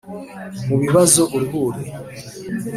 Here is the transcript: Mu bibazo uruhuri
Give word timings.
Mu 0.67 0.75
bibazo 0.83 1.21
uruhuri 1.35 1.81